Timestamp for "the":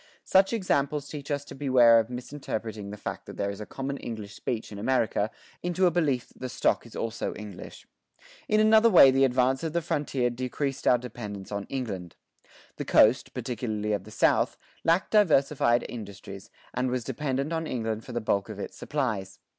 2.89-2.97, 6.39-6.49, 9.11-9.23, 9.73-9.81, 12.77-12.85, 14.05-14.09, 18.11-18.19